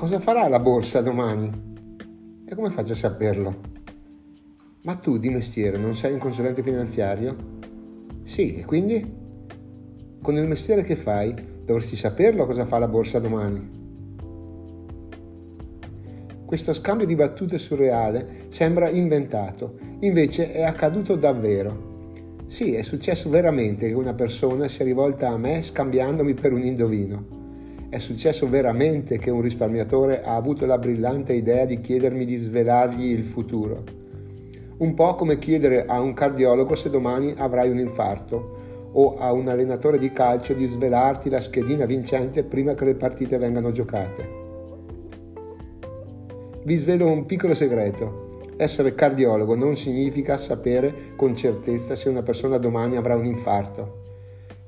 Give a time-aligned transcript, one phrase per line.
[0.00, 1.52] cosa farà la borsa domani?
[2.46, 3.60] E come faccio a saperlo?
[4.84, 7.36] Ma tu di mestiere non sei un consulente finanziario?
[8.22, 9.14] Sì, e quindi?
[10.22, 11.34] Con il mestiere che fai
[11.66, 13.70] dovresti saperlo cosa fa la borsa domani.
[16.46, 22.38] Questo scambio di battute surreale sembra inventato, invece è accaduto davvero.
[22.46, 27.39] Sì, è successo veramente che una persona sia rivolta a me scambiandomi per un indovino.
[27.90, 33.10] È successo veramente che un risparmiatore ha avuto la brillante idea di chiedermi di svelargli
[33.10, 33.82] il futuro.
[34.76, 39.48] Un po' come chiedere a un cardiologo se domani avrai un infarto o a un
[39.48, 44.28] allenatore di calcio di svelarti la schedina vincente prima che le partite vengano giocate.
[46.62, 48.38] Vi svelo un piccolo segreto.
[48.56, 53.99] Essere cardiologo non significa sapere con certezza se una persona domani avrà un infarto.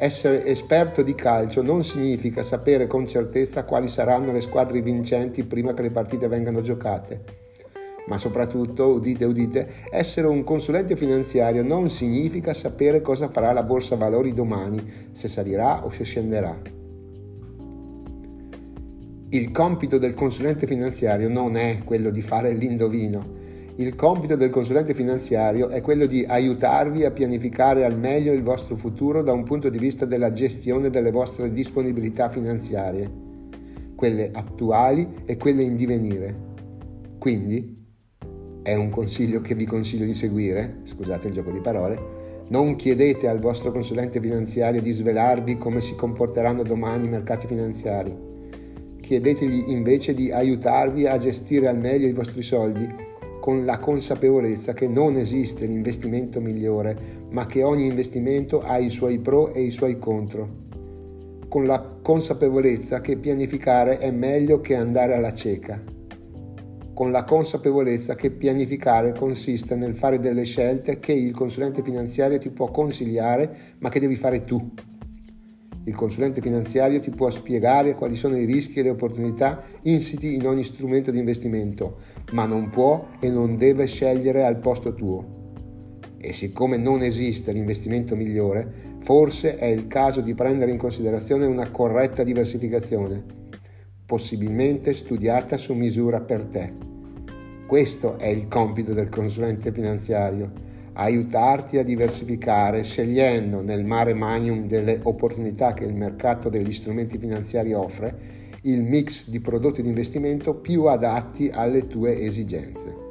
[0.00, 5.74] Essere esperto di calcio non significa sapere con certezza quali saranno le squadre vincenti prima
[5.74, 7.24] che le partite vengano giocate.
[8.06, 13.96] Ma soprattutto, udite udite, essere un consulente finanziario non significa sapere cosa farà la borsa
[13.96, 16.56] valori domani, se salirà o se scenderà.
[19.30, 23.34] Il compito del consulente finanziario non è quello di fare l'indovino.
[23.80, 28.74] Il compito del consulente finanziario è quello di aiutarvi a pianificare al meglio il vostro
[28.74, 33.08] futuro da un punto di vista della gestione delle vostre disponibilità finanziarie,
[33.94, 36.36] quelle attuali e quelle in divenire.
[37.20, 37.86] Quindi,
[38.64, 43.28] è un consiglio che vi consiglio di seguire, scusate il gioco di parole, non chiedete
[43.28, 48.26] al vostro consulente finanziario di svelarvi come si comporteranno domani i mercati finanziari
[49.08, 52.86] chiedetegli invece di aiutarvi a gestire al meglio i vostri soldi
[53.48, 59.20] con la consapevolezza che non esiste l'investimento migliore, ma che ogni investimento ha i suoi
[59.20, 60.66] pro e i suoi contro.
[61.48, 65.82] Con la consapevolezza che pianificare è meglio che andare alla cieca.
[66.92, 72.50] Con la consapevolezza che pianificare consiste nel fare delle scelte che il consulente finanziario ti
[72.50, 74.72] può consigliare, ma che devi fare tu.
[75.84, 80.46] Il consulente finanziario ti può spiegare quali sono i rischi e le opportunità insiti in
[80.46, 81.98] ogni strumento di investimento,
[82.32, 85.36] ma non può e non deve scegliere al posto tuo.
[86.18, 91.70] E siccome non esiste l'investimento migliore, forse è il caso di prendere in considerazione una
[91.70, 93.24] corretta diversificazione,
[94.04, 96.74] possibilmente studiata su misura per te.
[97.66, 100.66] Questo è il compito del consulente finanziario
[100.98, 107.72] aiutarti a diversificare scegliendo nel mare magnum delle opportunità che il mercato degli strumenti finanziari
[107.72, 113.07] offre il mix di prodotti di investimento più adatti alle tue esigenze.